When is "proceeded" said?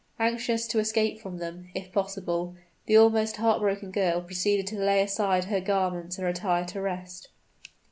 4.21-4.65